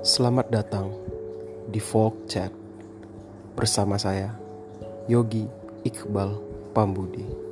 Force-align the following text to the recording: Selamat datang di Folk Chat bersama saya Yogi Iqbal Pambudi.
Selamat 0.00 0.48
datang 0.48 0.96
di 1.68 1.76
Folk 1.76 2.24
Chat 2.24 2.48
bersama 3.52 4.00
saya 4.00 4.32
Yogi 5.12 5.44
Iqbal 5.84 6.40
Pambudi. 6.72 7.49